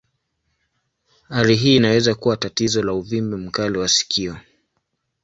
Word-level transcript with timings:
Hali 1.29 1.55
hii 1.55 1.75
inaweza 1.75 2.15
kuwa 2.15 2.37
tatizo 2.37 2.83
la 2.83 2.93
uvimbe 2.93 3.37
mkali 3.37 3.77
wa 3.77 3.87
sikio. 3.89 4.37